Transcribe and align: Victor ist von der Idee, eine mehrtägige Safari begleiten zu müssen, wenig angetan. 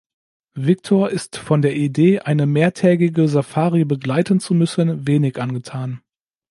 Victor 0.55 1.11
ist 1.11 1.37
von 1.37 1.61
der 1.61 1.75
Idee, 1.75 2.21
eine 2.21 2.47
mehrtägige 2.47 3.27
Safari 3.27 3.85
begleiten 3.85 4.39
zu 4.39 4.55
müssen, 4.55 5.05
wenig 5.05 5.39
angetan. 5.39 6.01